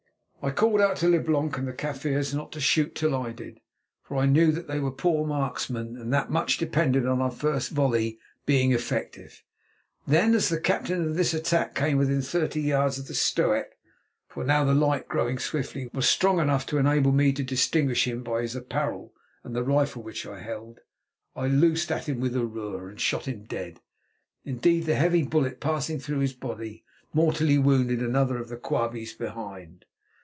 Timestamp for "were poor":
4.79-5.27